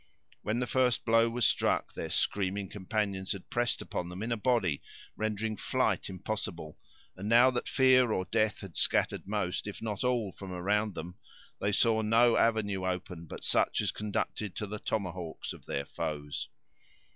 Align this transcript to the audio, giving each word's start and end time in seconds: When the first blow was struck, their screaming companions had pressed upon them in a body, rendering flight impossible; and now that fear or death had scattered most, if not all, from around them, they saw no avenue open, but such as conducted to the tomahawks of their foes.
When 0.41 0.57
the 0.57 0.65
first 0.65 1.05
blow 1.05 1.29
was 1.29 1.45
struck, 1.45 1.93
their 1.93 2.09
screaming 2.09 2.69
companions 2.69 3.33
had 3.33 3.51
pressed 3.51 3.83
upon 3.83 4.09
them 4.09 4.23
in 4.23 4.31
a 4.31 4.35
body, 4.35 4.81
rendering 5.15 5.55
flight 5.57 6.09
impossible; 6.09 6.79
and 7.15 7.29
now 7.29 7.51
that 7.51 7.67
fear 7.67 8.11
or 8.11 8.25
death 8.25 8.61
had 8.61 8.75
scattered 8.75 9.27
most, 9.27 9.67
if 9.67 9.79
not 9.79 10.03
all, 10.03 10.31
from 10.31 10.51
around 10.51 10.95
them, 10.95 11.19
they 11.59 11.71
saw 11.71 12.01
no 12.01 12.35
avenue 12.35 12.83
open, 12.83 13.27
but 13.27 13.43
such 13.43 13.79
as 13.79 13.91
conducted 13.91 14.55
to 14.55 14.65
the 14.65 14.79
tomahawks 14.79 15.53
of 15.53 15.67
their 15.67 15.85
foes. 15.85 16.49